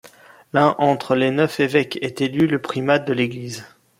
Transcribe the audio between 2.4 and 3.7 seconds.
le primat de l'église.